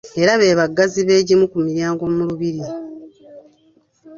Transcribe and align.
Era 0.21 0.31
be 0.39 0.57
baggazi 0.59 0.99
b’egimu 1.07 1.45
ku 1.51 1.57
miryango 1.65 2.03
mu 2.15 2.21
lubiri. 2.27 2.63